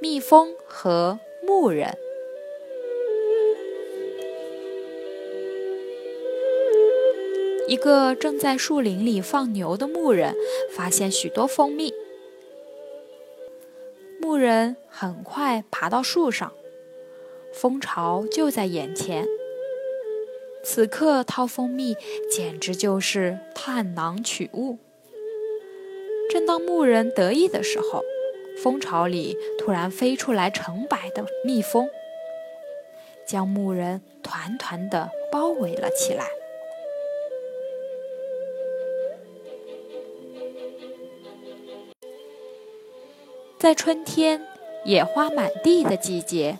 [0.00, 1.98] 蜜蜂和牧人。
[7.66, 10.34] 一个正在树林里放牛的牧人
[10.70, 11.92] 发现许多蜂蜜。
[14.20, 16.52] 牧人很快爬到树上，
[17.52, 19.26] 蜂巢就在眼前。
[20.62, 21.96] 此刻掏蜂蜜
[22.30, 24.78] 简直就是探囊取物。
[26.30, 28.04] 正当牧人得意的时候，
[28.62, 31.88] 蜂巢里突然飞出来成百的蜜蜂，
[33.26, 36.26] 将牧人团团地包围了起来。
[43.58, 44.46] 在春天
[44.84, 46.58] 野花满地的季节，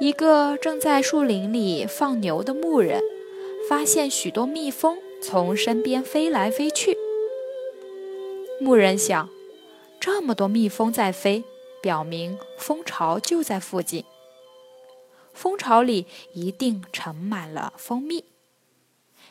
[0.00, 3.00] 一个正在树林里放牛的牧人
[3.68, 6.96] 发现许多蜜蜂从身边飞来飞去。
[8.60, 9.28] 牧人想。
[10.02, 11.44] 这么多蜜蜂在飞，
[11.80, 14.04] 表明蜂巢就在附近。
[15.32, 18.24] 蜂巢里一定盛满了蜂蜜。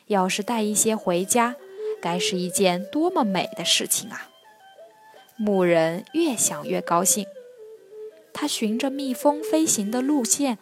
[0.07, 1.57] 要是带一些回家，
[2.01, 4.29] 该是一件多么美的事情啊！
[5.35, 7.27] 牧人越想越高兴。
[8.31, 10.57] 他循着蜜蜂飞行的路线，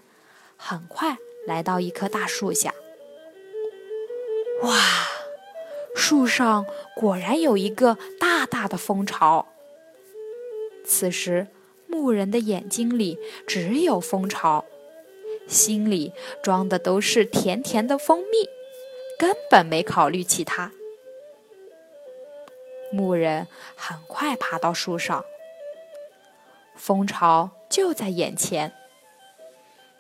[0.58, 2.74] 很快来到一棵大树下。
[4.64, 5.08] 哇，
[5.96, 6.66] 树上
[6.96, 9.46] 果然有一个大大的蜂巢。
[10.90, 11.48] 此时，
[11.86, 14.66] 牧人的眼睛里只有蜂巢，
[15.48, 18.50] 心里装的都是甜甜的蜂蜜，
[19.20, 20.72] 根本没考虑其他。
[22.92, 25.24] 牧人很快爬到树上，
[26.76, 28.74] 蜂巢就在眼前。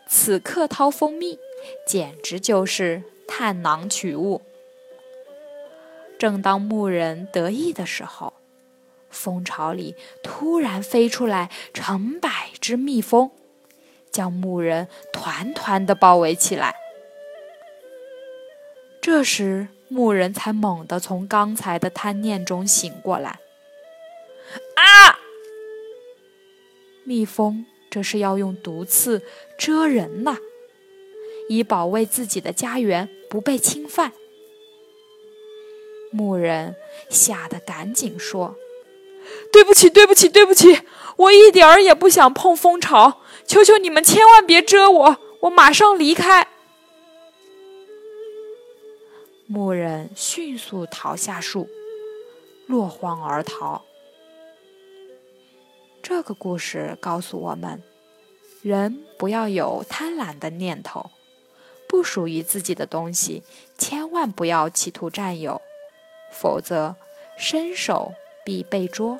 [0.07, 1.37] 此刻掏蜂蜜，
[1.85, 4.41] 简直就是探囊取物。
[6.17, 8.33] 正当牧人得意的时候，
[9.09, 13.31] 蜂巢里突然飞出来成百只蜜蜂，
[14.11, 16.75] 将牧人团团的包围起来。
[19.01, 23.39] 这时，牧人才猛地从刚才的贪念中醒过来。
[24.75, 25.19] 啊！
[27.03, 29.23] 蜜蜂这是要用毒刺
[29.57, 30.37] 蛰人呐，
[31.47, 34.11] 以保卫自己的家园不被侵犯。
[36.11, 36.75] 牧人
[37.09, 38.55] 吓得赶紧说。
[39.51, 40.81] 对不起，对不起，对不起！
[41.17, 46.47] 我一点儿也不想碰蜂巢，求求你们千万别蛰我，我马上离开。
[49.47, 51.67] 牧人迅速逃下树，
[52.67, 53.83] 落荒而逃。
[56.01, 57.81] 这个故事告诉我们：
[58.61, 61.09] 人不要有贪婪的念头，
[61.87, 63.43] 不属于自己的东西，
[63.77, 65.61] 千万不要企图占有，
[66.31, 66.95] 否则
[67.37, 68.13] 伸手。
[68.45, 69.19] 必被捉。